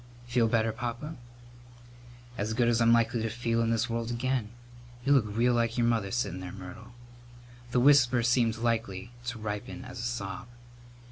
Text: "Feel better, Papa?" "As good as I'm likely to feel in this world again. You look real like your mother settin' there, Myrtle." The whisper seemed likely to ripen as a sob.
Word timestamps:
"Feel 0.25 0.47
better, 0.47 0.71
Papa?" 0.71 1.15
"As 2.35 2.55
good 2.55 2.67
as 2.67 2.81
I'm 2.81 2.91
likely 2.91 3.21
to 3.21 3.29
feel 3.29 3.61
in 3.61 3.69
this 3.69 3.87
world 3.87 4.09
again. 4.09 4.49
You 5.05 5.13
look 5.13 5.27
real 5.27 5.53
like 5.53 5.77
your 5.77 5.85
mother 5.85 6.09
settin' 6.09 6.39
there, 6.39 6.51
Myrtle." 6.51 6.93
The 7.69 7.81
whisper 7.81 8.23
seemed 8.23 8.57
likely 8.57 9.11
to 9.27 9.37
ripen 9.37 9.85
as 9.85 9.99
a 9.99 10.01
sob. 10.01 10.47